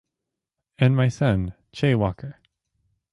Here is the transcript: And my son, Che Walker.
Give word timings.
And 0.79 0.95
my 0.95 1.09
son, 1.09 1.53
Che 1.73 1.93
Walker. 1.93 2.39